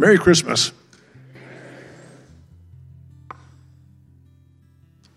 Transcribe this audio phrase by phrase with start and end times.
[0.00, 0.72] Merry Christmas.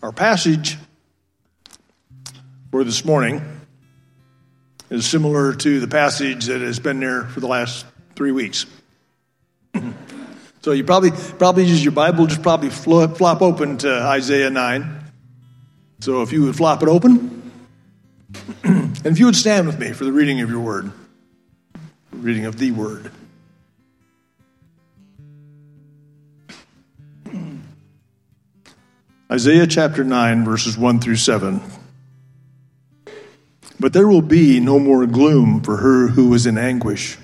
[0.01, 0.77] Our passage
[2.69, 3.41] for this morning
[4.89, 7.85] is similar to the passage that has been there for the last
[8.17, 8.65] three weeks.
[10.61, 15.01] so you probably probably use your Bible, just probably flop, flop open to Isaiah 9.
[16.01, 17.53] So if you would flop it open,
[18.65, 20.91] and if you would stand with me for the reading of your word,
[22.11, 23.09] reading of the word.
[29.33, 31.59] Isaiah chapter 9, verses 1 through 7.
[33.79, 37.17] But there will be no more gloom for her who was in anguish.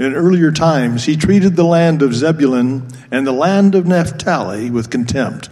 [0.00, 4.90] In earlier times, he treated the land of Zebulun and the land of Naphtali with
[4.90, 5.48] contempt.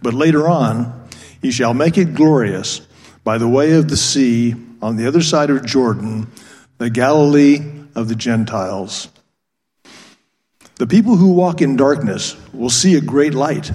[0.00, 1.08] But later on,
[1.42, 2.80] he shall make it glorious
[3.24, 6.30] by the way of the sea on the other side of Jordan,
[6.76, 7.58] the Galilee
[7.96, 9.08] of the Gentiles.
[10.76, 13.72] The people who walk in darkness will see a great light.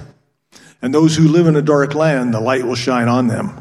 [0.84, 3.58] And those who live in a dark land, the light will shine on them.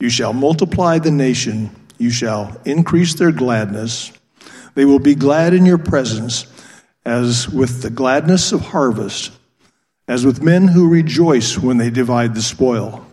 [0.00, 4.10] You shall multiply the nation, you shall increase their gladness.
[4.74, 6.46] They will be glad in your presence,
[7.04, 9.38] as with the gladness of harvest,
[10.08, 13.06] as with men who rejoice when they divide the spoil.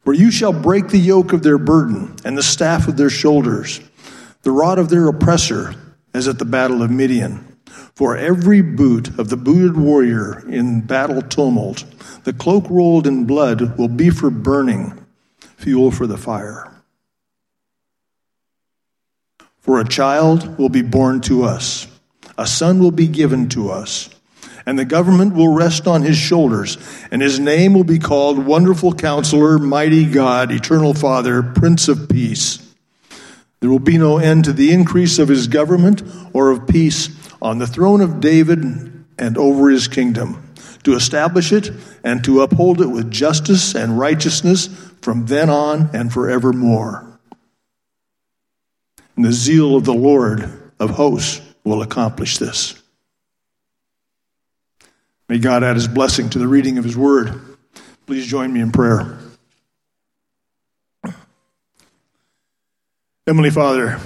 [0.00, 3.80] For you shall break the yoke of their burden and the staff of their shoulders,
[4.42, 5.76] the rod of their oppressor,
[6.12, 7.51] as at the battle of Midian.
[7.94, 11.84] For every boot of the booted warrior in battle tumult,
[12.24, 15.04] the cloak rolled in blood will be for burning,
[15.56, 16.72] fuel for the fire.
[19.60, 21.86] For a child will be born to us,
[22.38, 24.08] a son will be given to us,
[24.64, 26.78] and the government will rest on his shoulders,
[27.10, 32.74] and his name will be called Wonderful Counselor, Mighty God, Eternal Father, Prince of Peace.
[33.60, 37.58] There will be no end to the increase of his government or of peace on
[37.58, 40.54] the throne of David and over his kingdom,
[40.84, 41.70] to establish it
[42.02, 44.68] and to uphold it with justice and righteousness
[45.02, 47.18] from then on and forevermore.
[49.16, 52.80] And the zeal of the Lord of hosts will accomplish this.
[55.28, 57.40] May God add his blessing to the reading of his word.
[58.06, 59.18] Please join me in prayer.
[63.26, 64.00] Heavenly Father,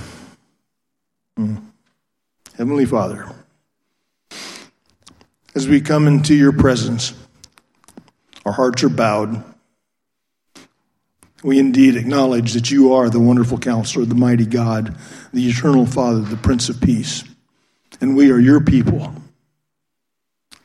[2.57, 3.29] Heavenly Father,
[5.55, 7.13] as we come into your presence,
[8.47, 9.45] our hearts are bowed.
[11.43, 14.97] We indeed acknowledge that you are the wonderful counselor, the mighty God,
[15.35, 17.25] the eternal Father, the Prince of Peace,
[18.01, 19.13] and we are your people.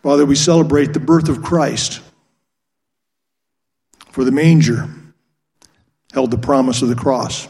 [0.02, 2.00] Father, we celebrate the birth of Christ.
[4.12, 4.88] For the manger
[6.14, 7.50] held the promise of the cross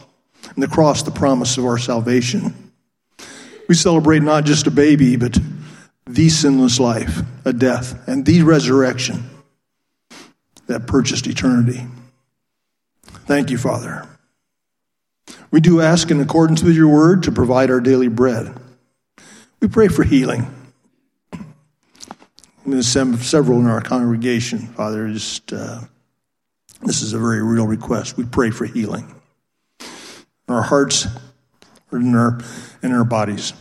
[0.55, 2.70] and the cross the promise of our salvation.
[3.67, 5.37] We celebrate not just a baby, but
[6.05, 9.29] the sinless life, a death, and the resurrection
[10.67, 11.85] that purchased eternity.
[13.25, 14.07] Thank you, Father.
[15.51, 18.53] We do ask in accordance with your word to provide our daily bread.
[19.59, 20.53] We pray for healing.
[22.65, 25.09] There's several in our congregation, Father.
[25.09, 25.81] Just uh,
[26.83, 28.17] this is a very real request.
[28.17, 29.13] We pray for healing
[30.47, 31.07] our hearts,
[31.91, 32.39] in our,
[32.81, 33.53] in our bodies.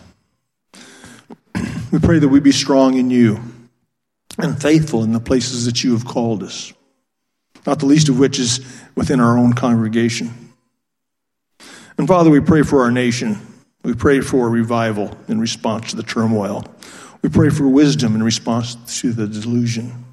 [1.93, 3.41] We pray that we be strong in you
[4.39, 6.73] and faithful in the places that you have called us,
[7.67, 8.61] not the least of which is
[8.95, 10.53] within our own congregation.
[11.99, 13.39] And Father, we pray for our nation.
[13.83, 16.65] We pray for revival in response to the turmoil.
[17.23, 20.05] We pray for wisdom in response to the delusion.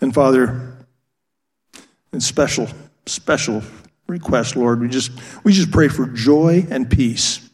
[0.00, 0.72] And Father,
[2.12, 2.68] in special
[3.06, 3.62] special
[4.12, 4.80] request, Lord.
[4.80, 5.10] We just,
[5.42, 7.48] we just pray for joy and peace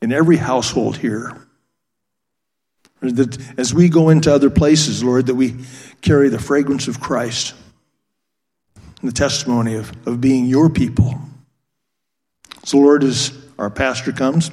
[0.00, 1.36] in every household here.
[3.00, 5.56] That as we go into other places, Lord, that we
[6.00, 7.54] carry the fragrance of Christ
[9.00, 11.18] and the testimony of, of being your people.
[12.64, 14.50] So, Lord, as our pastor comes,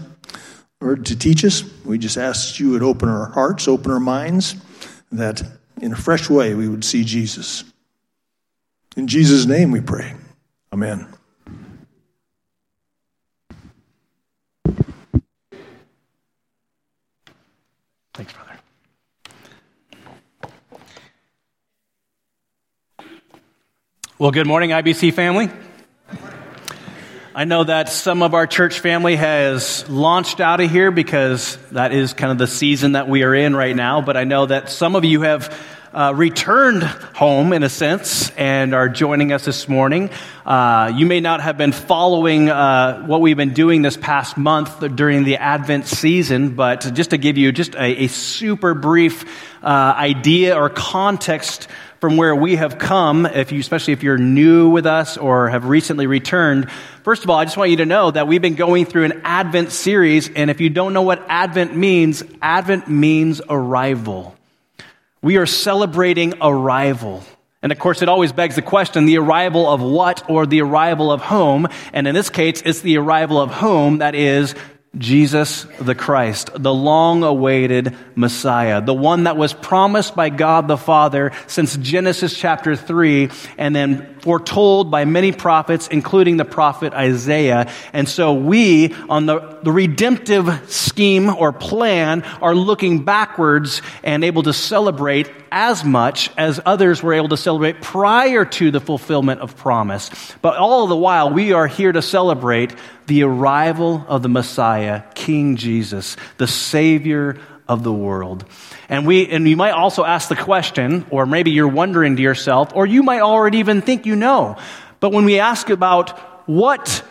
[0.81, 3.99] Lord, to teach us, we just ask that you would open our hearts, open our
[3.99, 4.55] minds,
[5.11, 5.43] that
[5.81, 7.63] in a fresh way we would see Jesus.
[8.97, 10.15] In Jesus' name we pray.
[10.73, 11.07] Amen.
[18.19, 18.51] Thanks, brother.
[24.17, 25.49] Well, good morning, IBC family.
[27.33, 31.93] I know that some of our church family has launched out of here because that
[31.93, 34.69] is kind of the season that we are in right now, but I know that
[34.69, 35.57] some of you have
[35.93, 40.09] uh, returned home in a sense and are joining us this morning.
[40.45, 44.79] Uh, you may not have been following uh, what we've been doing this past month
[44.95, 49.25] during the Advent season, but just to give you just a, a super brief
[49.63, 51.67] uh, idea or context
[51.99, 55.65] from where we have come, if you, especially if you're new with us or have
[55.65, 56.71] recently returned,
[57.03, 59.21] first of all, I just want you to know that we've been going through an
[59.25, 64.38] Advent series, and if you don't know what Advent means, Advent means arrival.
[65.21, 67.23] We are celebrating arrival.
[67.61, 71.11] And of course, it always begs the question the arrival of what or the arrival
[71.11, 71.67] of whom?
[71.91, 74.55] And in this case, it's the arrival of whom that is
[74.97, 80.77] Jesus the Christ, the long awaited Messiah, the one that was promised by God the
[80.77, 87.71] Father since Genesis chapter 3 and then foretold by many prophets, including the prophet Isaiah.
[87.93, 94.43] And so we, on the, the redemptive scheme or plan, are looking backwards and able
[94.43, 99.55] to celebrate as much as others were able to celebrate prior to the fulfillment of
[99.55, 100.09] promise.
[100.41, 102.75] But all the while, we are here to celebrate
[103.07, 107.39] the arrival of the Messiah, King Jesus, the Savior
[107.69, 108.43] of the world.
[108.89, 112.71] And we, and you might also ask the question, or maybe you're wondering to yourself,
[112.75, 114.57] or you might already even think you know.
[114.99, 116.17] But when we ask about
[116.49, 117.03] what,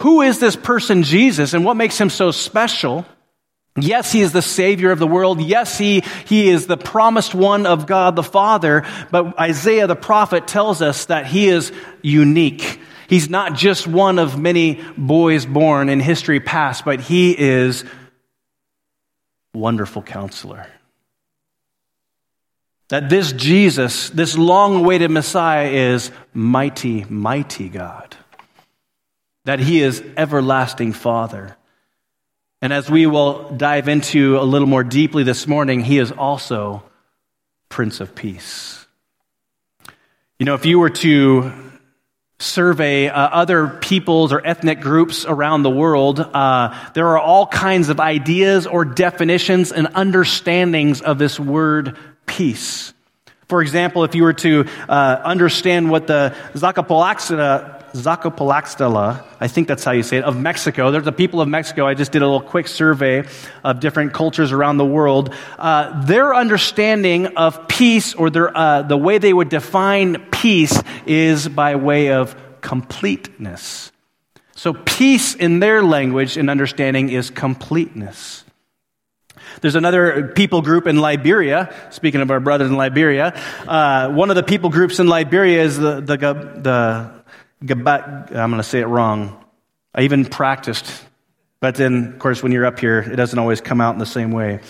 [0.00, 3.04] who is this person Jesus and what makes him so special?
[3.76, 5.40] Yes, he is the savior of the world.
[5.40, 8.84] Yes, he, he is the promised one of God the Father.
[9.10, 12.80] But Isaiah the prophet tells us that he is unique.
[13.08, 17.84] He's not just one of many boys born in history past, but he is
[19.54, 20.66] wonderful counselor.
[22.88, 28.16] That this Jesus, this long awaited Messiah, is mighty, mighty God.
[29.44, 31.56] That he is everlasting Father.
[32.60, 36.82] And as we will dive into a little more deeply this morning, he is also
[37.68, 38.86] Prince of Peace.
[40.38, 41.69] You know, if you were to
[42.40, 47.88] survey uh, other peoples or ethnic groups around the world, uh, there are all kinds
[47.88, 51.96] of ideas or definitions and understandings of this word
[52.26, 52.92] peace.
[53.48, 59.84] For example, if you were to uh, understand what the Zacapalaxta Zacapalaxtla, I think that's
[59.84, 60.90] how you say it, of Mexico.
[60.90, 61.86] There's the people of Mexico.
[61.86, 63.26] I just did a little quick survey
[63.64, 65.34] of different cultures around the world.
[65.58, 71.48] Uh, their understanding of peace, or their, uh, the way they would define peace, is
[71.48, 73.92] by way of completeness.
[74.54, 78.44] So, peace in their language and understanding is completeness.
[79.60, 81.74] There's another people group in Liberia.
[81.90, 83.34] Speaking of our brothers in Liberia,
[83.66, 87.19] uh, one of the people groups in Liberia is the, the, the
[87.62, 89.44] I'm going to say it wrong.
[89.94, 90.90] I even practiced,
[91.60, 94.06] but then, of course, when you're up here, it doesn't always come out in the
[94.06, 94.60] same way.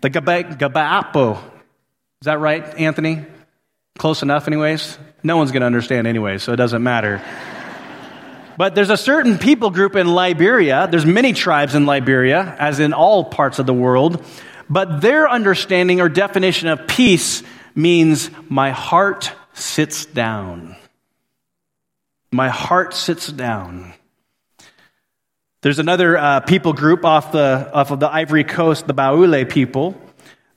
[0.00, 1.36] The Gabapo.
[1.36, 3.24] Is that right, Anthony?
[3.98, 4.98] Close enough, anyways?
[5.22, 7.22] No one's going to understand anyway, so it doesn't matter.
[8.56, 10.86] but there's a certain people group in Liberia.
[10.90, 14.24] There's many tribes in Liberia, as in all parts of the world.
[14.68, 17.42] But their understanding or definition of peace
[17.74, 20.76] means my heart sits down.
[22.34, 23.94] My heart sits down.
[25.62, 29.94] There's another uh, people group off, the, off of the Ivory Coast, the Baule people.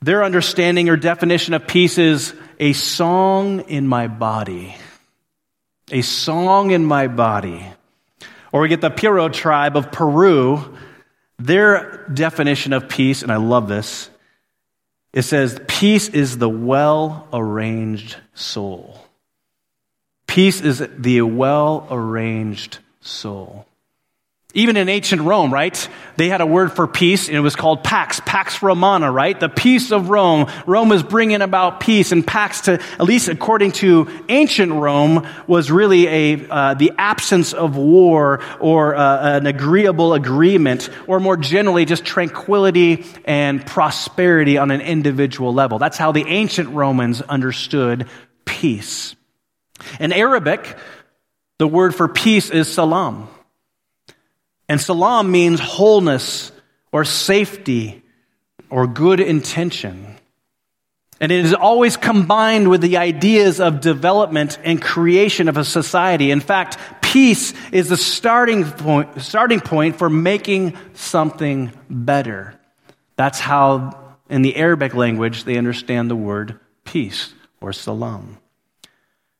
[0.02, 4.74] Their understanding or definition of peace is a song in my body.
[5.92, 7.64] A song in my body.
[8.50, 10.76] Or we get the Piro tribe of Peru.
[11.38, 14.10] Their definition of peace, and I love this,
[15.12, 19.07] it says, Peace is the well arranged soul.
[20.38, 23.66] Peace is the well arranged soul.
[24.54, 25.88] Even in ancient Rome, right?
[26.16, 29.38] They had a word for peace and it was called Pax, Pax Romana, right?
[29.38, 30.48] The peace of Rome.
[30.64, 35.72] Rome was bringing about peace and Pax to, at least according to ancient Rome, was
[35.72, 41.84] really a, uh, the absence of war or uh, an agreeable agreement or more generally
[41.84, 45.80] just tranquility and prosperity on an individual level.
[45.80, 48.06] That's how the ancient Romans understood
[48.44, 49.16] peace.
[50.00, 50.76] In Arabic,
[51.58, 53.28] the word for peace is salam.
[54.68, 56.52] And salam means wholeness
[56.92, 58.02] or safety
[58.70, 60.16] or good intention.
[61.20, 66.30] And it is always combined with the ideas of development and creation of a society.
[66.30, 72.54] In fact, peace is the starting point, starting point for making something better.
[73.16, 78.38] That's how, in the Arabic language, they understand the word peace or salam.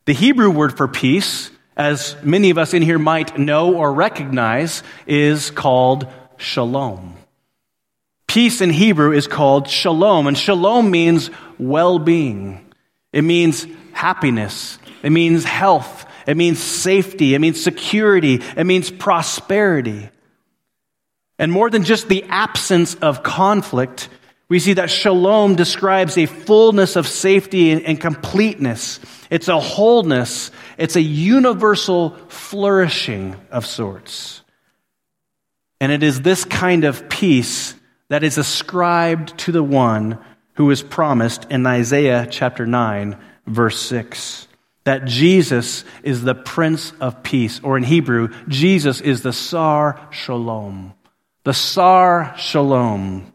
[0.08, 4.82] The Hebrew word for peace, as many of us in here might know or recognize,
[5.06, 6.06] is called
[6.38, 7.14] shalom.
[8.26, 12.72] Peace in Hebrew is called shalom, and shalom means well being.
[13.12, 14.78] It means happiness.
[15.02, 16.06] It means health.
[16.26, 17.34] It means safety.
[17.34, 18.36] It means security.
[18.56, 20.08] It means prosperity.
[21.38, 24.08] And more than just the absence of conflict,
[24.48, 29.00] we see that shalom describes a fullness of safety and completeness.
[29.30, 30.50] It's a wholeness.
[30.76, 34.42] It's a universal flourishing of sorts.
[35.80, 37.74] And it is this kind of peace
[38.08, 40.18] that is ascribed to the one
[40.54, 43.16] who is promised in Isaiah chapter 9,
[43.46, 44.48] verse 6.
[44.84, 50.94] That Jesus is the Prince of Peace, or in Hebrew, Jesus is the Sar Shalom.
[51.44, 53.32] The Sar Shalom.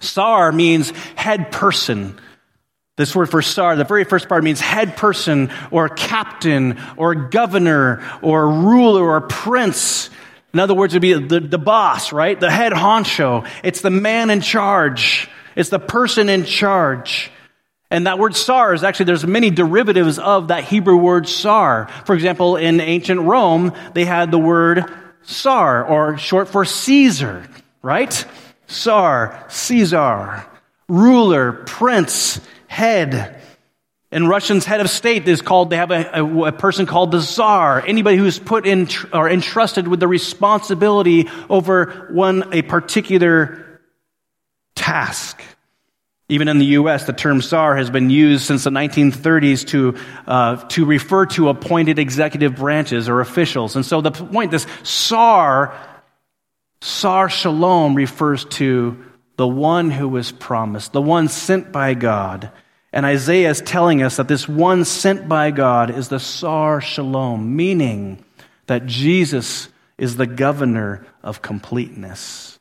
[0.00, 2.18] Sar means head person.
[2.98, 8.02] This word for sar, the very first part means head person or captain or governor
[8.22, 10.10] or ruler or prince.
[10.52, 12.38] In other words, it would be the, the boss, right?
[12.38, 13.48] The head honcho.
[13.62, 15.30] It's the man in charge.
[15.54, 17.30] It's the person in charge.
[17.88, 21.88] And that word sar is actually, there's many derivatives of that Hebrew word sar.
[22.04, 27.48] For example, in ancient Rome, they had the word sar, or short for Caesar,
[27.80, 28.24] right?
[28.66, 30.44] Sar, Caesar,
[30.88, 33.40] ruler, prince, head.
[34.10, 37.20] And Russians' head of state is called, they have a, a, a, person called the
[37.20, 37.84] czar.
[37.84, 43.80] Anybody who's put in or entrusted with the responsibility over one, a particular
[44.74, 45.42] task.
[46.30, 50.56] Even in the U.S., the term czar has been used since the 1930s to, uh,
[50.68, 53.76] to refer to appointed executive branches or officials.
[53.76, 55.74] And so the point, this czar,
[56.82, 59.04] czar shalom refers to
[59.38, 62.50] the one who was promised, the one sent by God.
[62.92, 67.54] And Isaiah is telling us that this one sent by God is the Sar Shalom,
[67.54, 68.24] meaning
[68.66, 72.58] that Jesus is the governor of completeness.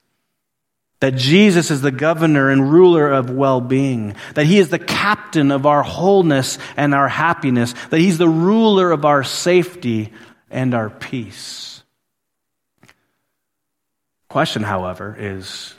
[1.00, 4.16] That Jesus is the governor and ruler of well being.
[4.36, 7.74] That he is the captain of our wholeness and our happiness.
[7.90, 10.14] That he's the ruler of our safety
[10.52, 11.84] and our peace.
[14.30, 15.77] Question, however, is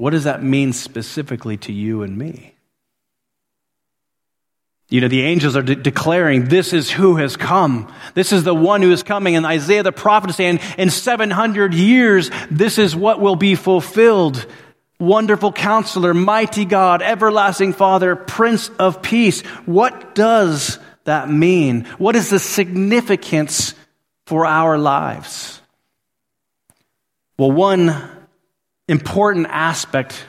[0.00, 2.54] what does that mean specifically to you and me?
[4.88, 7.92] You know, the angels are de- declaring, this is who has come.
[8.14, 9.36] This is the one who is coming.
[9.36, 14.46] And Isaiah the prophet is saying, in 700 years, this is what will be fulfilled.
[14.98, 19.42] Wonderful counselor, mighty God, everlasting Father, Prince of Peace.
[19.66, 21.84] What does that mean?
[21.98, 23.74] What is the significance
[24.24, 25.60] for our lives?
[27.36, 28.19] Well, one
[28.90, 30.24] important aspect,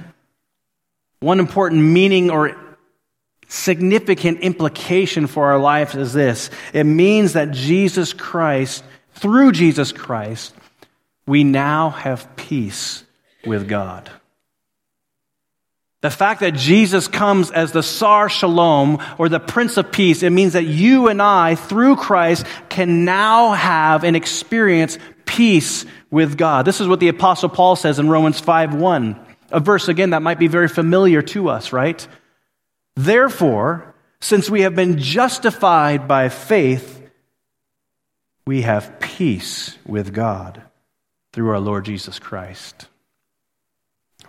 [1.20, 2.56] one important meaning or
[3.48, 8.84] significant implication for our lives is this it means that Jesus Christ,
[9.16, 10.54] through Jesus Christ,
[11.26, 13.04] we now have peace
[13.46, 14.10] with God.
[16.02, 20.32] The fact that Jesus comes as the Sar Shalom or the Prince of Peace, it
[20.32, 26.66] means that you and I, through Christ, can now have and experience peace with God.
[26.66, 29.26] This is what the Apostle Paul says in Romans 5 1.
[29.52, 32.06] A verse, again, that might be very familiar to us, right?
[32.96, 37.02] Therefore, since we have been justified by faith,
[38.46, 40.62] we have peace with God
[41.34, 42.88] through our Lord Jesus Christ.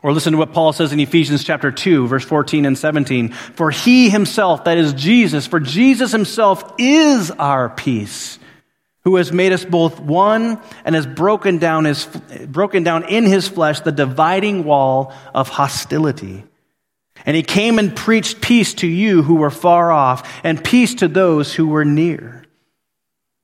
[0.03, 3.29] Or listen to what Paul says in Ephesians chapter 2, verse 14 and 17.
[3.31, 8.39] For he himself, that is Jesus, for Jesus himself is our peace,
[9.05, 12.07] who has made us both one and has broken down, his,
[12.47, 16.45] broken down in his flesh the dividing wall of hostility
[17.25, 21.09] and he came and preached peace to you who were far off, and peace to
[21.09, 22.45] those who were near.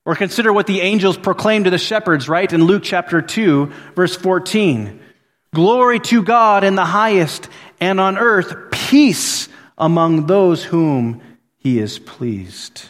[0.05, 2.53] Or consider what the angels proclaimed to the shepherds, right?
[2.53, 5.01] In Luke chapter 2, verse 14.
[5.55, 7.49] Glory to God in the highest,
[7.81, 11.21] and on earth peace among those whom
[11.57, 12.83] he is pleased.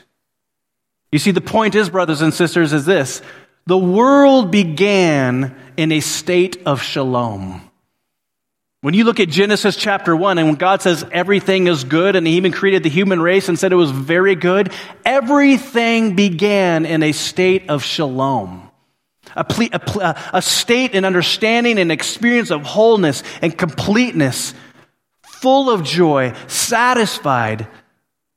[1.10, 3.22] You see, the point is, brothers and sisters, is this
[3.66, 7.62] the world began in a state of shalom.
[8.80, 12.26] When you look at Genesis chapter 1, and when God says everything is good, and
[12.26, 14.72] He even created the human race and said it was very good,
[15.04, 18.70] everything began in a state of shalom.
[19.34, 24.54] A, ple- a, a state and understanding and experience of wholeness and completeness,
[25.22, 27.66] full of joy, satisfied.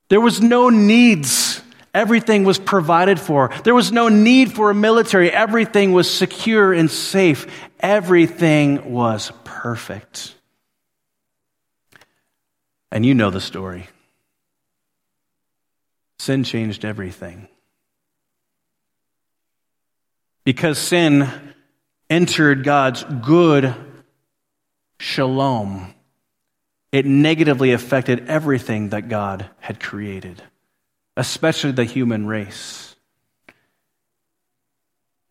[0.10, 1.51] There was no needs.
[1.94, 3.52] Everything was provided for.
[3.64, 5.30] There was no need for a military.
[5.32, 7.48] Everything was secure and safe.
[7.80, 10.36] Everything was perfect.
[12.92, 13.88] And you know the story.
[16.20, 17.48] Sin changed everything.
[20.44, 21.30] Because sin
[22.10, 23.74] entered God's good,
[25.00, 25.94] shalom,
[26.92, 30.42] it negatively affected everything that God had created,
[31.22, 32.96] especially the human race.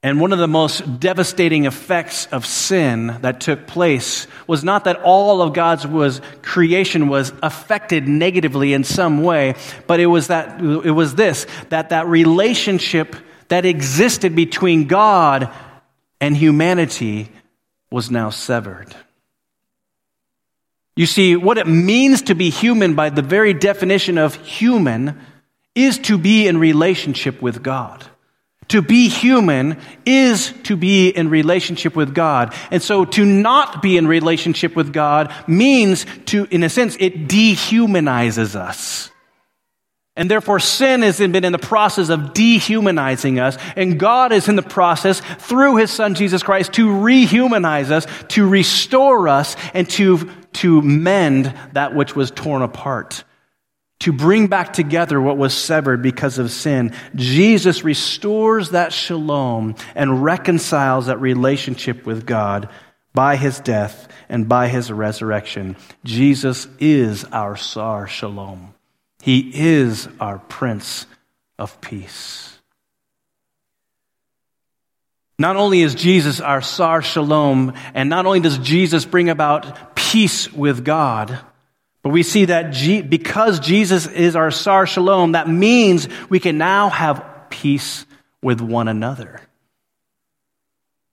[0.04, 5.02] And one of the most devastating effects of sin that took place was not that
[5.02, 9.56] all of God's was, creation was affected negatively in some way,
[9.88, 13.16] but it was that it was this that that relationship
[13.48, 15.52] that existed between God
[16.20, 17.30] and humanity
[17.90, 18.94] was now severed.
[20.94, 25.20] You see, what it means to be human by the very definition of human
[25.74, 28.04] is to be in relationship with God.
[28.68, 32.54] To be human is to be in relationship with God.
[32.70, 37.26] And so to not be in relationship with God means to, in a sense, it
[37.26, 39.10] dehumanizes us.
[40.14, 44.56] And therefore, sin has been in the process of dehumanizing us, and God is in
[44.56, 50.30] the process through His Son Jesus Christ to rehumanize us, to restore us, and to,
[50.54, 53.24] to mend that which was torn apart
[54.00, 56.94] to bring back together what was severed because of sin.
[57.14, 62.68] Jesus restores that shalom and reconciles that relationship with God
[63.12, 65.76] by his death and by his resurrection.
[66.04, 68.74] Jesus is our Sar Shalom.
[69.22, 71.06] He is our Prince
[71.58, 72.58] of Peace.
[75.38, 80.52] Not only is Jesus our Sar Shalom, and not only does Jesus bring about peace
[80.52, 81.38] with God,
[82.02, 86.58] but we see that G- because Jesus is our Sar Shalom, that means we can
[86.58, 88.06] now have peace
[88.42, 89.40] with one another.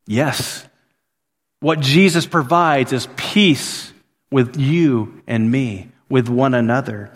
[0.06, 0.66] Yes,
[1.60, 3.92] what Jesus provides is peace
[4.32, 7.12] with you and me, with one another.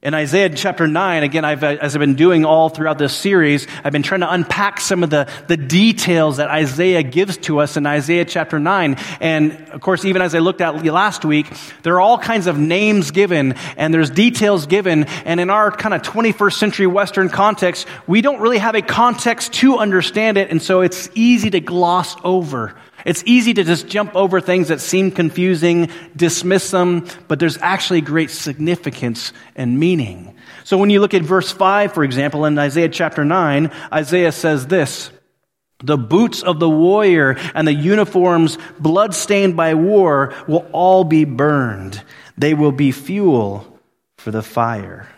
[0.00, 3.66] In Isaiah chapter 9, again, I've, uh, as I've been doing all throughout this series,
[3.82, 7.76] I've been trying to unpack some of the, the details that Isaiah gives to us
[7.76, 8.96] in Isaiah chapter 9.
[9.20, 11.52] And of course, even as I looked at last week,
[11.82, 15.02] there are all kinds of names given and there's details given.
[15.24, 19.54] And in our kind of 21st century Western context, we don't really have a context
[19.54, 20.52] to understand it.
[20.52, 24.80] And so it's easy to gloss over it's easy to just jump over things that
[24.80, 30.34] seem confusing, dismiss them, but there's actually great significance and meaning.
[30.64, 34.66] So when you look at verse 5, for example, in Isaiah chapter 9, Isaiah says
[34.66, 35.10] this
[35.82, 42.02] The boots of the warrior and the uniforms bloodstained by war will all be burned,
[42.36, 43.80] they will be fuel
[44.16, 45.08] for the fire.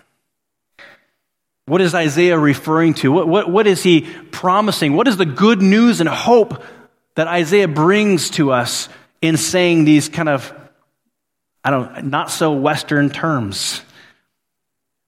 [1.66, 3.12] What is Isaiah referring to?
[3.12, 4.00] What, what, what is he
[4.32, 4.96] promising?
[4.96, 6.62] What is the good news and hope
[7.20, 8.88] that Isaiah brings to us
[9.20, 10.54] in saying these kind of,
[11.62, 13.82] I don't, not so Western terms.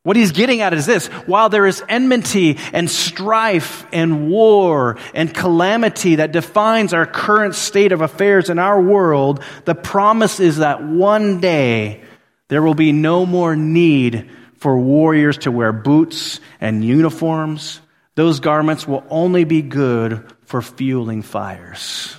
[0.03, 5.33] What he's getting at is this while there is enmity and strife and war and
[5.33, 10.85] calamity that defines our current state of affairs in our world, the promise is that
[10.85, 12.03] one day
[12.49, 17.81] there will be no more need for warriors to wear boots and uniforms.
[18.17, 22.15] Those garments will only be good for fueling fires.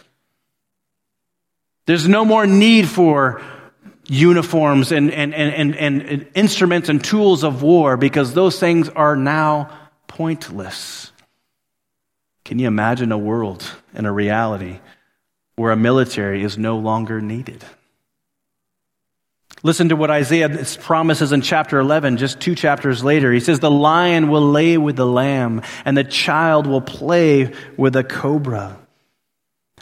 [1.86, 3.44] There's no more need for
[4.08, 9.16] uniforms and, and, and, and, and instruments and tools of war because those things are
[9.16, 9.70] now
[10.08, 11.12] pointless.
[12.44, 14.80] Can you imagine a world and a reality
[15.56, 17.64] where a military is no longer needed?
[19.66, 20.50] Listen to what Isaiah
[20.82, 23.32] promises in chapter 11, just two chapters later.
[23.32, 27.94] He says, The lion will lay with the lamb, and the child will play with
[27.94, 28.78] the cobra.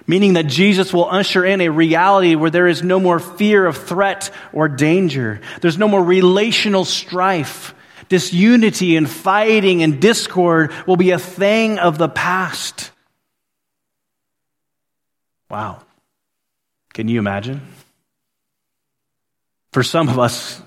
[0.05, 3.75] Meaning that Jesus will usher in a reality where there is no more fear of
[3.75, 5.41] threat or danger.
[5.61, 7.73] There's no more relational strife.
[8.07, 12.91] Disunity and fighting and discord will be a thing of the past.
[15.49, 15.81] Wow.
[16.93, 17.61] Can you imagine?
[19.71, 20.61] For some of us,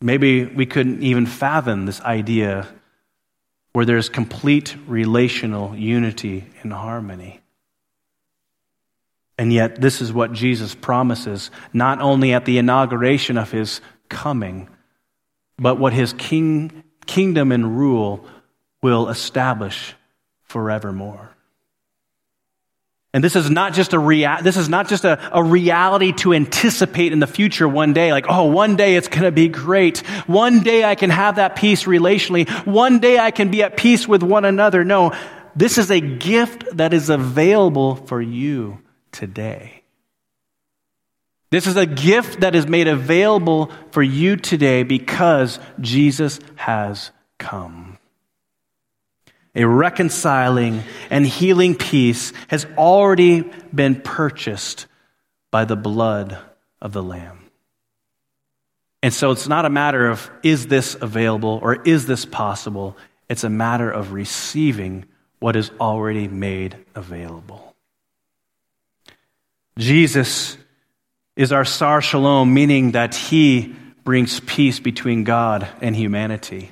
[0.00, 2.68] maybe we couldn't even fathom this idea
[3.72, 7.40] where there's complete relational unity and harmony.
[9.38, 14.70] And yet, this is what Jesus promises, not only at the inauguration of his coming,
[15.58, 18.24] but what his king, kingdom and rule
[18.80, 19.94] will establish
[20.44, 21.35] forevermore.
[23.16, 26.34] And this is not just a rea- this is not just a, a reality to
[26.34, 30.00] anticipate in the future one day, like, oh, one day it's gonna be great.
[30.26, 32.46] One day I can have that peace relationally.
[32.66, 34.84] One day I can be at peace with one another.
[34.84, 35.14] No,
[35.54, 39.82] this is a gift that is available for you today.
[41.48, 47.85] This is a gift that is made available for you today because Jesus has come
[49.56, 53.40] a reconciling and healing peace has already
[53.74, 54.86] been purchased
[55.50, 56.38] by the blood
[56.80, 57.50] of the Lamb.
[59.02, 62.96] And so it's not a matter of is this available or is this possible?
[63.28, 65.06] It's a matter of receiving
[65.38, 67.74] what is already made available.
[69.78, 70.56] Jesus
[71.34, 76.70] is our Sar Shalom, meaning that he brings peace between God and humanity.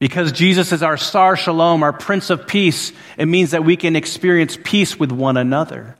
[0.00, 3.96] Because Jesus is our Sar Shalom, our Prince of Peace, it means that we can
[3.96, 5.96] experience peace with one another.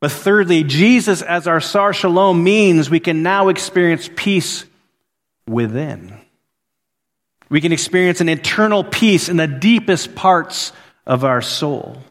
[0.00, 4.64] But thirdly, Jesus as our Sar Shalom means we can now experience peace
[5.46, 6.18] within.
[7.48, 10.72] We can experience an internal peace in the deepest parts
[11.06, 12.02] of our soul.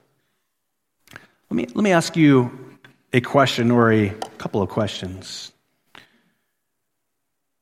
[1.49, 2.77] Let me, let me ask you
[3.13, 5.51] a question or a couple of questions.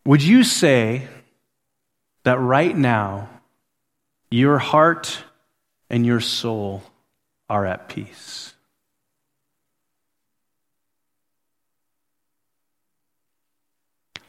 [0.05, 1.07] Would you say
[2.27, 3.29] that right now
[4.29, 5.23] your heart
[5.89, 6.83] and your soul
[7.49, 8.53] are at peace?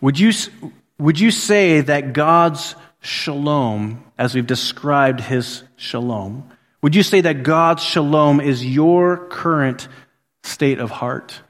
[0.00, 0.32] Would you,
[1.00, 6.48] would you say that God's shalom, as we've described his shalom,
[6.80, 9.88] would you say that God's shalom is your current
[10.44, 11.40] state of heart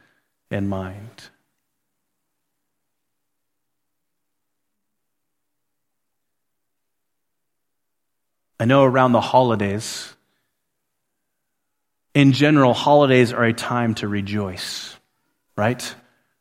[0.50, 1.28] and mind?
[8.60, 10.14] I know around the holidays,
[12.14, 14.96] in general, holidays are a time to rejoice,
[15.56, 15.94] right?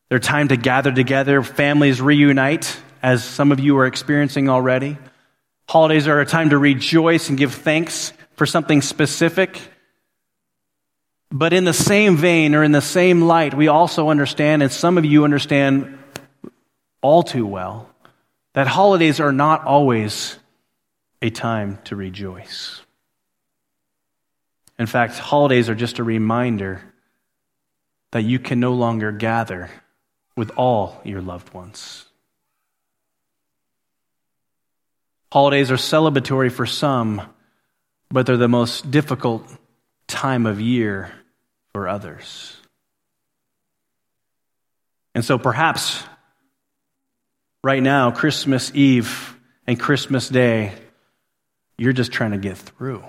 [0.09, 4.97] They're time to gather together, families reunite, as some of you are experiencing already.
[5.69, 9.59] Holidays are a time to rejoice and give thanks for something specific.
[11.29, 14.97] But in the same vein or in the same light, we also understand, and some
[14.97, 15.99] of you understand
[17.01, 17.89] all too well,
[18.53, 20.37] that holidays are not always
[21.21, 22.81] a time to rejoice.
[24.79, 26.81] In fact, holidays are just a reminder
[28.11, 29.69] that you can no longer gather
[30.35, 32.05] with all your loved ones.
[35.31, 37.21] Holidays are celebratory for some,
[38.09, 39.45] but they're the most difficult
[40.07, 41.11] time of year
[41.73, 42.55] for others.
[45.13, 46.03] And so perhaps
[47.63, 50.73] right now, Christmas Eve and Christmas Day,
[51.77, 53.03] you're just trying to get through.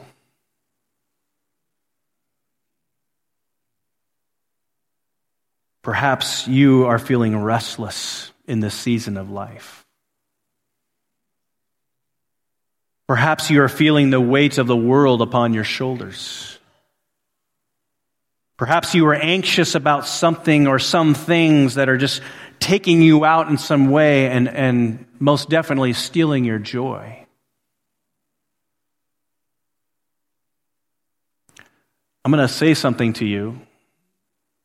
[5.83, 9.87] Perhaps you are feeling restless in this season of life.
[13.07, 16.59] Perhaps you are feeling the weight of the world upon your shoulders.
[18.59, 22.21] Perhaps you are anxious about something or some things that are just
[22.59, 27.25] taking you out in some way and, and most definitely stealing your joy.
[32.29, 33.59] I'm going to say something to you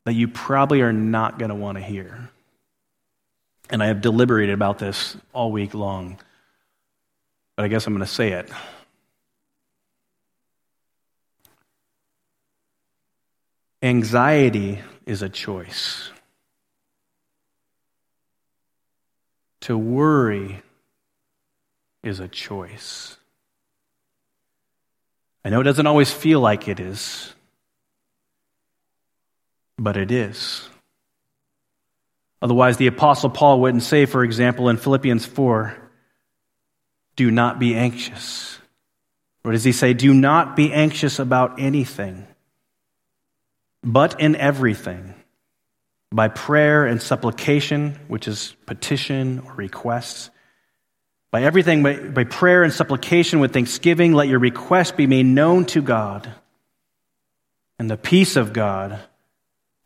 [0.04, 2.30] that you probably are not going to want to hear.
[3.70, 6.20] And I have deliberated about this all week long,
[7.56, 8.50] but I guess I'm going to say it.
[13.82, 16.10] Anxiety is a choice.
[19.62, 20.62] To worry
[22.04, 23.16] is a choice.
[25.46, 27.34] I know it doesn't always feel like it is
[29.78, 30.68] but it is.
[32.42, 35.76] Otherwise, the Apostle Paul wouldn't say, for example, in Philippians 4,
[37.16, 38.60] do not be anxious.
[39.46, 42.28] Or does he say, do not be anxious about anything,
[43.84, 45.14] but in everything,
[46.12, 50.30] by prayer and supplication, which is petition or requests,
[51.32, 55.82] by everything, by, prayer and supplication with thanksgiving, let your request be made known to
[55.82, 56.32] God.
[57.80, 59.00] And the peace of God,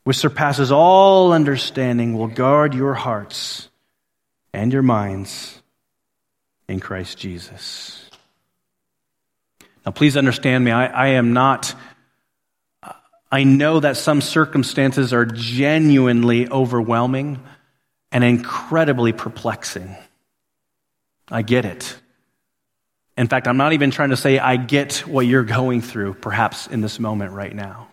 [0.07, 3.67] which surpasses all understanding, will guard your hearts
[4.53, 5.61] and your minds
[6.69, 8.09] in Christ Jesus.
[9.85, 10.71] Now, please understand me.
[10.71, 11.75] I, I, am not,
[13.29, 17.43] I know that some circumstances are genuinely overwhelming
[18.09, 19.93] and incredibly perplexing.
[21.29, 21.97] I get it.
[23.17, 26.65] In fact, I'm not even trying to say I get what you're going through, perhaps
[26.67, 27.89] in this moment right now.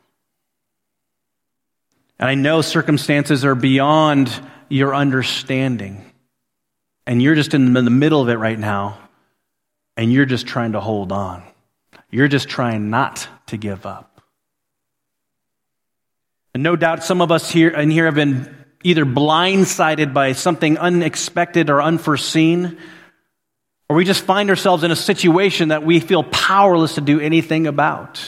[2.18, 4.32] And I know circumstances are beyond
[4.68, 6.04] your understanding.
[7.06, 8.98] And you're just in the middle of it right now.
[9.96, 11.42] And you're just trying to hold on.
[12.10, 14.20] You're just trying not to give up.
[16.54, 20.78] And no doubt some of us here and here have been either blindsided by something
[20.78, 22.78] unexpected or unforeseen,
[23.88, 27.66] or we just find ourselves in a situation that we feel powerless to do anything
[27.66, 28.20] about.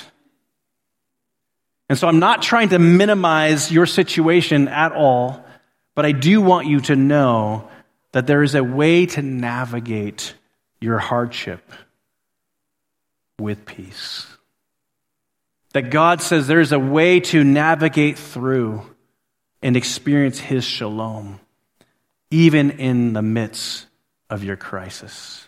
[1.88, 5.44] And so I'm not trying to minimize your situation at all,
[5.96, 7.68] But I do want you to know
[8.12, 10.34] that there is a way to navigate
[10.78, 11.72] your hardship
[13.40, 14.26] with peace.
[15.72, 18.82] That God says there's a way to navigate through
[19.62, 21.40] and experience His shalom,
[22.30, 23.86] even in the midst
[24.28, 25.45] of your crisis.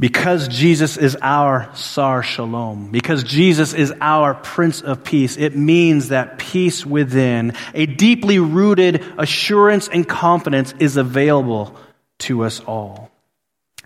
[0.00, 6.08] Because Jesus is our Sar Shalom, because Jesus is our Prince of Peace, it means
[6.08, 11.76] that peace within, a deeply rooted assurance and confidence is available
[12.18, 13.10] to us all.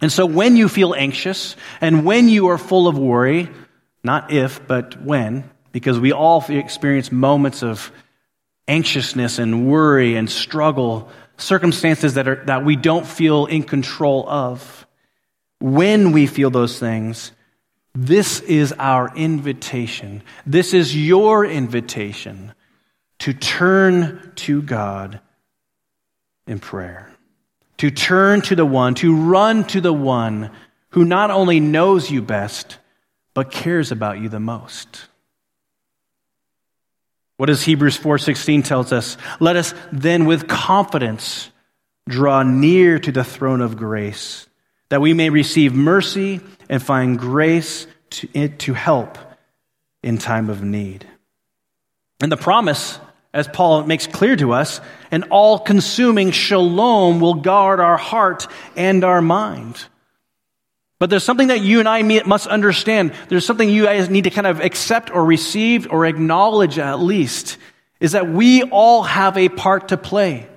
[0.01, 3.51] And so when you feel anxious and when you are full of worry,
[4.03, 7.93] not if, but when, because we all experience moments of
[8.67, 14.87] anxiousness and worry and struggle, circumstances that, are, that we don't feel in control of
[15.61, 17.33] when we feel those things,
[17.95, 20.23] this is our invitation.
[20.47, 22.53] This is your invitation
[23.21, 25.21] to turn to God
[26.47, 27.11] in prayer,
[27.79, 30.51] to turn to the one, to run to the one
[30.91, 32.79] who not only knows you best,
[33.35, 35.07] but cares about you the most.
[37.37, 39.17] What does Hebrews 4:16 tells us?
[39.39, 41.51] Let us then with confidence
[42.09, 44.48] draw near to the throne of grace
[44.89, 49.19] that we may receive mercy and find grace to, to help
[50.03, 51.07] in time of need.
[52.21, 52.99] And the promise,
[53.33, 58.47] as Paul makes clear to us, an all consuming shalom will guard our heart
[58.77, 59.85] and our mind.
[60.99, 63.13] But there's something that you and I must understand.
[63.29, 67.57] There's something you guys need to kind of accept or receive or acknowledge at least,
[68.01, 70.49] is that we all have a part to play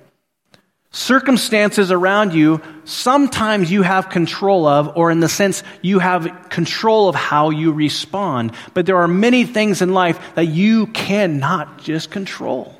[0.92, 7.08] circumstances around you, sometimes you have control of, or in the sense you have control
[7.08, 8.52] of how you respond.
[8.74, 12.74] But there are many things in life that you cannot just control,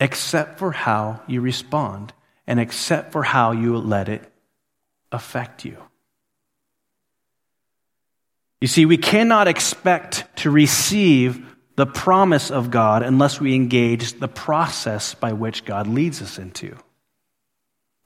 [0.00, 2.12] except for how you respond
[2.46, 4.22] and except for how you let it
[5.10, 5.76] affect you.
[8.60, 14.28] You see, we cannot expect to receive the promise of God unless we engage the
[14.28, 16.76] process by which God leads us into.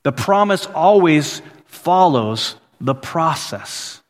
[0.03, 4.03] The promise always follows the process.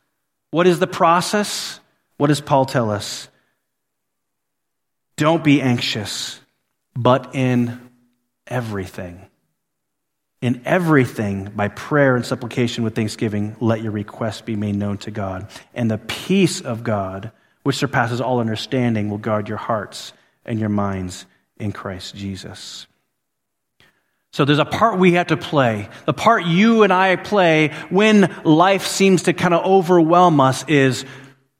[0.50, 1.80] What is the process?
[2.16, 3.28] What does Paul tell us?
[5.16, 6.40] Don't be anxious,
[6.96, 7.90] but in
[8.46, 9.26] everything.
[10.40, 15.10] In everything, by prayer and supplication with thanksgiving, let your requests be made known to
[15.10, 15.48] God.
[15.74, 20.14] And the peace of God, which surpasses all understanding, will guard your hearts
[20.46, 21.26] and your minds
[21.58, 22.86] in Christ Jesus.
[24.32, 25.88] So there's a part we have to play.
[26.06, 31.04] The part you and I play when life seems to kind of overwhelm us is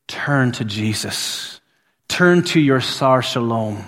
[0.07, 1.61] turn to Jesus.
[2.09, 3.85] Turn to your Sar Shalom.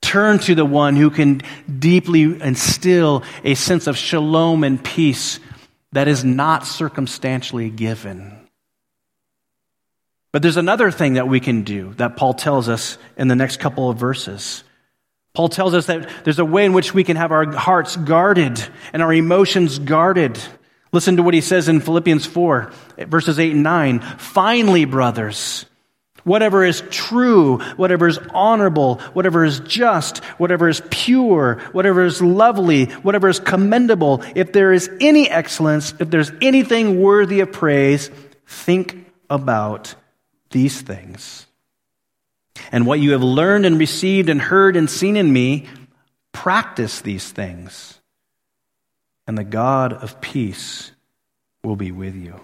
[0.00, 1.42] Turn to the one who can
[1.78, 5.40] deeply instill a sense of shalom and peace
[5.92, 8.38] that is not circumstantially given.
[10.32, 13.60] But there's another thing that we can do that Paul tells us in the next
[13.60, 14.64] couple of verses.
[15.34, 18.62] Paul tells us that there's a way in which we can have our hearts guarded
[18.92, 20.38] and our emotions guarded.
[20.92, 24.00] Listen to what he says in Philippians 4, verses 8 and 9.
[24.18, 25.64] Finally, brothers,
[26.24, 32.86] whatever is true, whatever is honorable, whatever is just, whatever is pure, whatever is lovely,
[32.86, 38.10] whatever is commendable, if there is any excellence, if there's anything worthy of praise,
[38.46, 39.94] think about
[40.50, 41.46] these things.
[42.70, 45.68] And what you have learned and received and heard and seen in me,
[46.32, 48.00] practice these things.
[49.26, 50.90] And the God of peace
[51.62, 52.40] will be with you.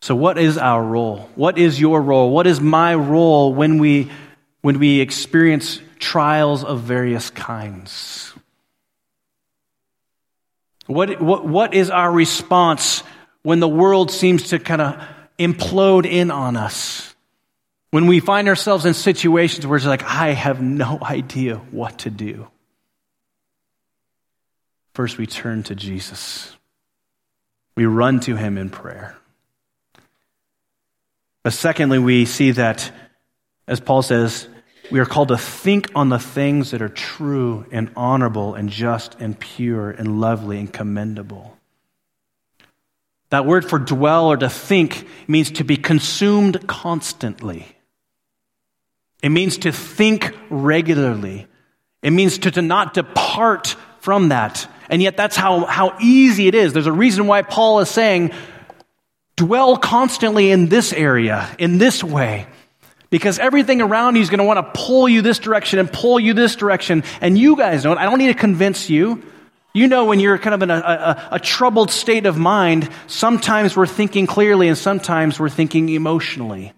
[0.00, 1.28] So, what is our role?
[1.34, 2.30] What is your role?
[2.30, 4.10] What is my role when we,
[4.60, 8.32] when we experience trials of various kinds?
[10.86, 13.02] What, what, what is our response
[13.42, 15.02] when the world seems to kind of
[15.38, 17.14] implode in on us.
[17.90, 22.10] When we find ourselves in situations where it's like, I have no idea what to
[22.10, 22.48] do.
[24.94, 26.54] First, we turn to Jesus.
[27.76, 29.16] We run to him in prayer.
[31.42, 32.90] But secondly, we see that,
[33.68, 34.48] as Paul says,
[34.90, 39.16] we are called to think on the things that are true and honorable and just
[39.20, 41.56] and pure and lovely and commendable.
[43.36, 47.66] That word for dwell or to think means to be consumed constantly.
[49.22, 51.46] It means to think regularly.
[52.00, 54.66] It means to, to not depart from that.
[54.88, 56.72] And yet, that's how, how easy it is.
[56.72, 58.32] There's a reason why Paul is saying,
[59.36, 62.46] dwell constantly in this area, in this way.
[63.10, 66.18] Because everything around you is going to want to pull you this direction and pull
[66.18, 67.04] you this direction.
[67.20, 67.98] And you guys know it.
[67.98, 69.22] I don't need to convince you.
[69.76, 73.76] You know, when you're kind of in a, a, a, troubled state of mind, sometimes
[73.76, 76.72] we're thinking clearly and sometimes we're thinking emotionally.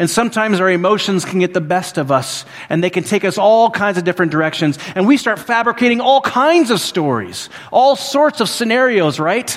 [0.00, 3.38] And sometimes our emotions can get the best of us and they can take us
[3.38, 4.80] all kinds of different directions.
[4.96, 9.56] And we start fabricating all kinds of stories, all sorts of scenarios, right?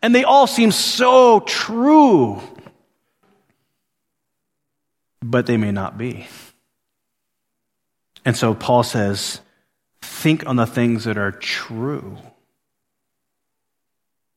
[0.00, 2.40] And they all seem so true.
[5.20, 6.26] But they may not be.
[8.24, 9.42] And so Paul says,
[10.22, 12.16] think on the things that are true.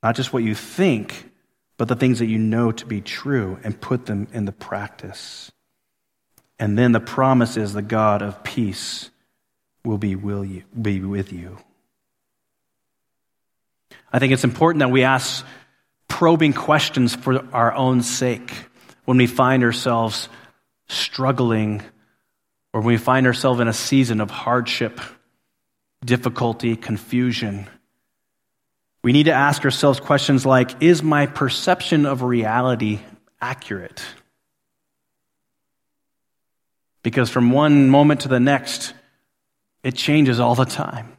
[0.01, 1.29] Not just what you think,
[1.77, 5.51] but the things that you know to be true and put them into practice.
[6.57, 9.11] And then the promise is the God of peace
[9.83, 11.57] will be, will you, be with you.
[14.11, 15.45] I think it's important that we ask
[16.07, 18.51] probing questions for our own sake
[19.03, 20.29] when we find ourselves
[20.87, 21.83] struggling
[22.73, 24.99] or when we find ourselves in a season of hardship
[26.03, 27.67] difficulty, confusion.
[29.03, 32.99] We need to ask ourselves questions like Is my perception of reality
[33.39, 34.03] accurate?
[37.03, 38.93] Because from one moment to the next,
[39.83, 41.15] it changes all the time.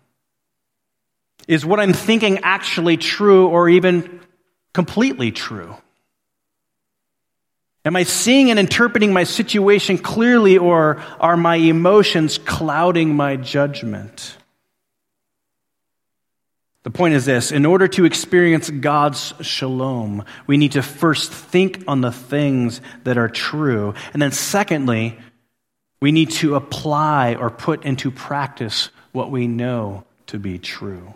[1.46, 4.20] Is what I'm thinking actually true or even
[4.74, 5.76] completely true?
[7.84, 14.36] Am I seeing and interpreting my situation clearly, or are my emotions clouding my judgment?
[16.86, 21.82] The point is this in order to experience God's shalom, we need to first think
[21.88, 23.94] on the things that are true.
[24.12, 25.18] And then, secondly,
[26.00, 31.12] we need to apply or put into practice what we know to be true.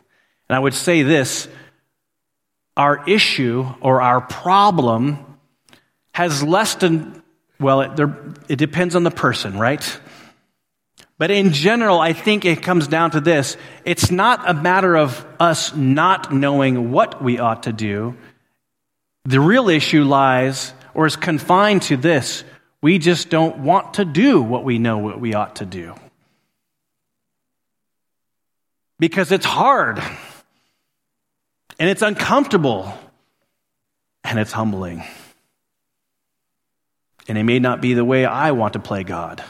[0.48, 1.46] And I would say this
[2.76, 5.24] our issue or our problem
[6.14, 7.22] has less than,
[7.60, 10.00] well, it, there, it depends on the person, right?
[11.20, 13.58] But in general, I think it comes down to this.
[13.84, 18.16] It's not a matter of us not knowing what we ought to do.
[19.26, 22.42] The real issue lies or is confined to this.
[22.80, 25.94] We just don't want to do what we know what we ought to do.
[28.98, 29.98] Because it's hard.
[31.78, 32.94] And it's uncomfortable.
[34.24, 35.04] And it's humbling.
[37.28, 39.44] And it may not be the way I want to play God.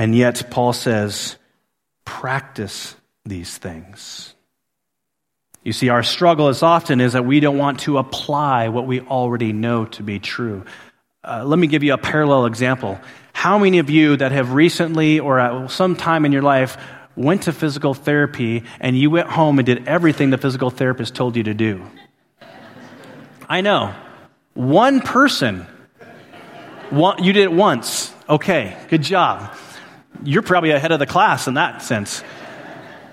[0.00, 1.36] And yet, Paul says,
[2.06, 4.34] practice these things.
[5.62, 9.02] You see, our struggle as often is that we don't want to apply what we
[9.02, 10.64] already know to be true.
[11.22, 12.98] Uh, let me give you a parallel example.
[13.34, 16.78] How many of you that have recently or at some time in your life
[17.14, 21.36] went to physical therapy and you went home and did everything the physical therapist told
[21.36, 21.84] you to do?
[23.46, 23.94] I know.
[24.54, 25.66] One person.
[26.88, 28.14] One, you did it once.
[28.30, 29.54] Okay, good job
[30.24, 32.22] you're probably ahead of the class in that sense.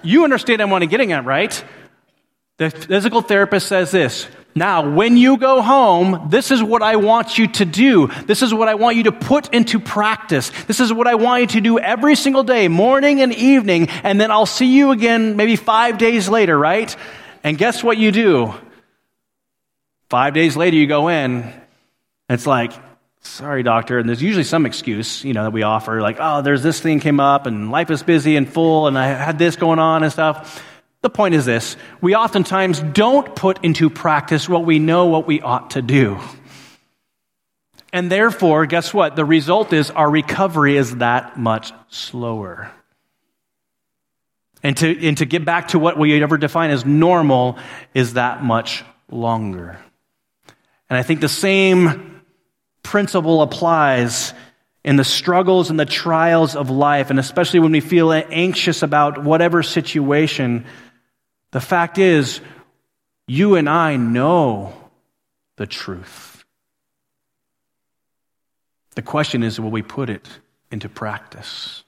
[0.04, 1.64] You understand what I'm getting at, right?
[2.58, 4.28] The physical therapist says this.
[4.56, 8.08] Now, when you go home, this is what I want you to do.
[8.26, 10.50] This is what I want you to put into practice.
[10.66, 14.20] This is what I want you to do every single day, morning and evening, and
[14.20, 16.96] then I'll see you again maybe five days later, right?
[17.44, 18.56] And guess what you do?
[20.10, 21.54] Five days later, you go in,
[22.28, 22.72] it's like,
[23.28, 24.00] sorry, doctor.
[24.00, 27.00] And there's usually some excuse, you know, that we offer, like, oh, there's this thing
[27.00, 30.12] came up and life is busy and full and I had this going on and
[30.12, 30.64] stuff.
[31.02, 35.42] The point is this we oftentimes don't put into practice what we know what we
[35.42, 36.20] ought to do.
[37.94, 39.16] And therefore, guess what?
[39.16, 42.72] The result is our recovery is that much slower.
[44.64, 47.58] And to, and to get back to what we ever define as normal
[47.94, 49.78] is that much longer.
[50.90, 52.17] And I think the same
[52.88, 54.34] principle applies
[54.86, 59.26] in the struggles and the trials of life, and especially when we feel anxious about
[59.26, 60.66] whatever situation,
[61.52, 62.40] the fact is,
[63.28, 64.74] you and I know
[65.58, 66.46] the truth.
[68.96, 70.26] The question is will we put it
[70.72, 71.84] into practice?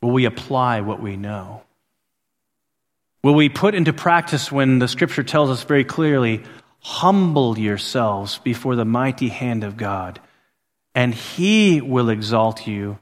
[0.00, 1.62] Will we apply what we know?
[3.24, 6.44] Will we put into practice when the scripture tells us very clearly,
[6.78, 10.20] humble yourselves before the mighty hand of God?
[10.98, 12.98] And he will exalt you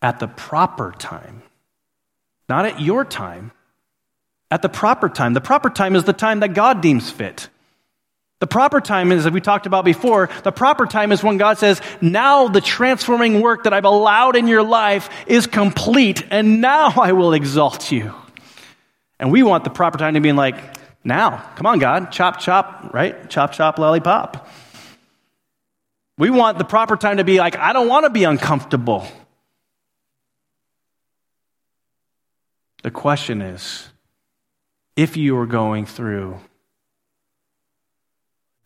[0.00, 1.42] at the proper time.
[2.48, 3.50] Not at your time,
[4.48, 5.34] at the proper time.
[5.34, 7.48] The proper time is the time that God deems fit.
[8.38, 11.58] The proper time is, as we talked about before, the proper time is when God
[11.58, 16.90] says, now the transforming work that I've allowed in your life is complete, and now
[16.96, 18.14] I will exalt you.
[19.18, 20.54] And we want the proper time to be like,
[21.02, 23.28] now, come on, God, chop, chop, right?
[23.28, 24.46] Chop, chop, lollipop.
[26.20, 29.06] We want the proper time to be like, I don't want to be uncomfortable.
[32.82, 33.88] The question is
[34.96, 36.38] if you are going through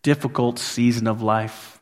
[0.02, 1.80] difficult season of life,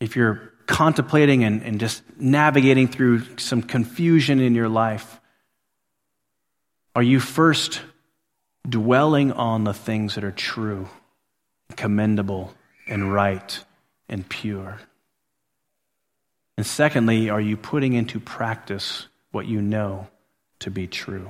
[0.00, 5.20] if you're contemplating and, and just navigating through some confusion in your life,
[6.96, 7.82] are you first
[8.66, 10.88] dwelling on the things that are true,
[11.76, 12.54] commendable,
[12.88, 13.62] and right
[14.08, 14.78] and pure?
[16.56, 20.08] And secondly, are you putting into practice what you know
[20.60, 21.28] to be true?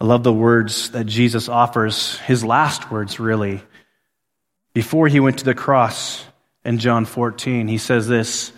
[0.00, 3.62] I love the words that Jesus offers, his last words, really.
[4.72, 6.24] Before he went to the cross
[6.64, 8.52] in John 14, he says this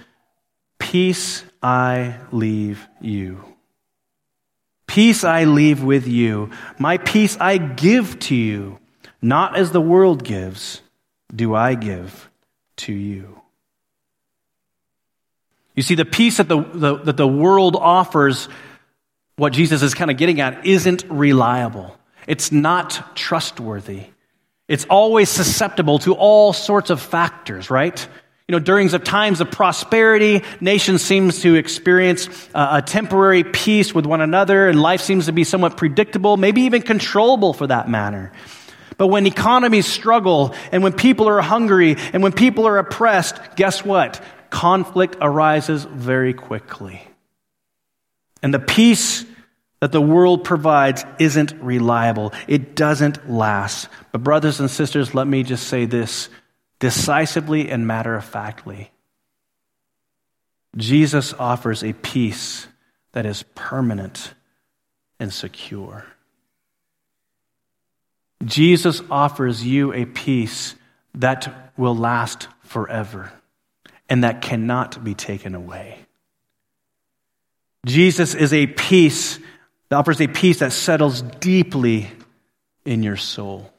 [0.79, 3.45] Peace I leave you.
[4.87, 6.51] Peace I leave with you.
[6.79, 8.79] My peace I give to you.
[9.23, 10.83] Not as the world gives,
[11.35, 12.31] do I give
[12.77, 13.41] to you.
[15.75, 18.49] You see, the peace that the, the, that the world offers
[19.37, 21.97] what Jesus is kind of getting at isn't reliable.
[22.27, 24.05] It's not trustworthy.
[24.69, 28.07] It's always susceptible to all sorts of factors, right?
[28.49, 34.05] You know, during the times of prosperity, nations seems to experience a temporary peace with
[34.05, 38.33] one another, and life seems to be somewhat predictable, maybe even controllable for that matter.
[39.03, 43.85] But when economies struggle, and when people are hungry, and when people are oppressed, guess
[43.85, 44.23] what?
[44.49, 47.03] Conflict arises very quickly.
[48.45, 49.25] And the peace
[49.81, 52.33] that the world provides isn't reliable.
[52.47, 53.89] It doesn't last.
[54.13, 56.29] But, brothers and sisters, let me just say this
[56.79, 58.93] decisively and matter of factly.
[60.77, 62.69] Jesus offers a peace
[63.15, 64.35] that is permanent
[65.19, 66.07] and secure.
[68.45, 70.75] Jesus offers you a peace
[71.15, 73.33] that will last forever
[74.09, 75.99] and that cannot be taken away.
[77.87, 79.39] Jesus is a peace
[79.89, 82.11] that offers a peace that settles deeply
[82.85, 83.73] in your soul.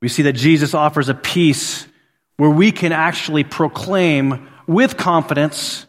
[0.00, 1.86] We see that Jesus offers a peace
[2.36, 5.86] where we can actually proclaim with confidence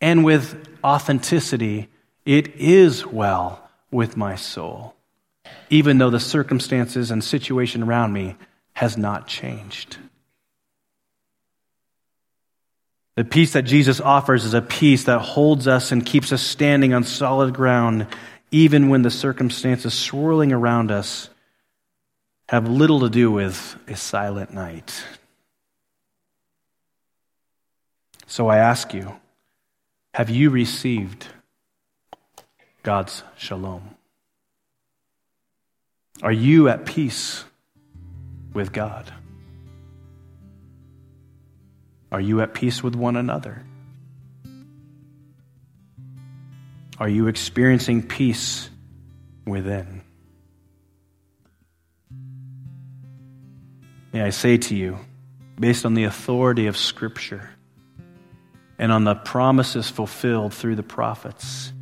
[0.00, 1.88] and with authenticity,
[2.24, 3.61] it is well
[3.92, 4.96] with my soul,
[5.70, 8.36] even though the circumstances and situation around me
[8.72, 9.98] has not changed.
[13.14, 16.94] The peace that Jesus offers is a peace that holds us and keeps us standing
[16.94, 18.06] on solid ground,
[18.50, 21.28] even when the circumstances swirling around us
[22.48, 25.04] have little to do with a silent night.
[28.26, 29.14] So I ask you,
[30.14, 31.26] have you received
[32.82, 33.94] God's shalom?
[36.22, 37.44] Are you at peace
[38.52, 39.12] with God?
[42.10, 43.62] Are you at peace with one another?
[46.98, 48.68] Are you experiencing peace
[49.46, 50.02] within?
[54.12, 54.98] May I say to you,
[55.58, 57.48] based on the authority of Scripture
[58.78, 61.72] and on the promises fulfilled through the prophets,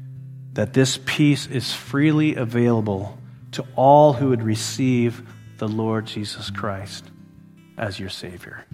[0.60, 3.16] that this peace is freely available
[3.50, 5.22] to all who would receive
[5.56, 7.10] the Lord Jesus Christ
[7.78, 8.66] as your Savior.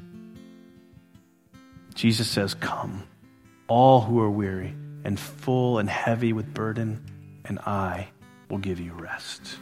[1.94, 3.04] Jesus says, Come,
[3.68, 4.74] all who are weary
[5.04, 7.04] and full and heavy with burden,
[7.44, 8.08] and I
[8.50, 9.56] will give you rest.